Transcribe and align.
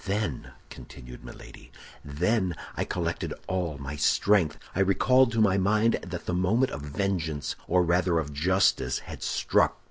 "Then," 0.05 0.49
continued 0.71 1.23
Milady, 1.23 1.71
"then 2.03 2.55
I 2.75 2.85
collected 2.85 3.35
all 3.47 3.77
my 3.77 3.97
strength; 3.97 4.57
I 4.75 4.79
recalled 4.79 5.31
to 5.33 5.41
my 5.41 5.59
mind 5.59 5.99
that 6.01 6.25
the 6.25 6.33
moment 6.33 6.71
of 6.71 6.81
vengeance, 6.81 7.55
or 7.67 7.83
rather, 7.83 8.17
of 8.17 8.33
justice, 8.33 8.97
had 9.05 9.21
struck. 9.21 9.79